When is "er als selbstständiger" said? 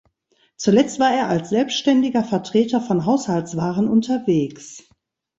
1.13-2.23